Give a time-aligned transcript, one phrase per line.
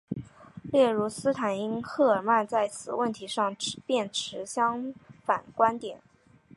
[0.63, 3.55] 例如斯坦因与赫尔曼在此问题上
[3.85, 4.91] 便持相
[5.23, 6.01] 反观点。